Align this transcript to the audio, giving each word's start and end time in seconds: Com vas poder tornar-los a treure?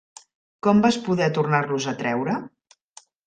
Com 0.67 0.79
vas 0.85 0.97
poder 1.09 1.27
tornar-los 1.37 1.87
a 1.93 1.95
treure? 2.01 2.39